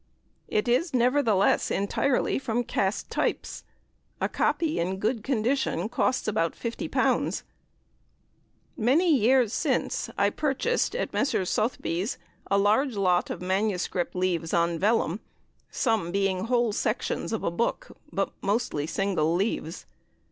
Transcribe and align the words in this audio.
It 0.47 0.67
is, 0.67 0.95
nevertheless, 0.95 1.69
entirely 1.69 2.39
from 2.39 2.63
cast 2.63 3.11
types. 3.11 3.63
A 4.19 4.27
copy 4.27 4.79
in 4.79 4.97
good 4.97 5.23
condition 5.23 5.87
costs 5.89 6.27
about 6.27 6.53
L50. 6.55 7.43
Many 8.75 9.15
years 9.15 9.53
since 9.53 10.09
I 10.17 10.31
purchased, 10.31 10.95
at 10.95 11.13
Messrs. 11.13 11.51
Sotheby's, 11.51 12.17
a 12.49 12.57
large 12.57 12.95
lot 12.95 13.29
of 13.29 13.43
MS. 13.43 13.89
leaves 14.15 14.55
on 14.55 14.79
vellum, 14.79 15.19
some 15.69 16.11
being 16.11 16.45
whole 16.45 16.71
sections 16.73 17.31
of 17.31 17.43
a 17.43 17.51
book, 17.51 17.95
but 18.11 18.31
mostly 18.41 18.87
single 18.87 19.35
leaves. 19.35 19.85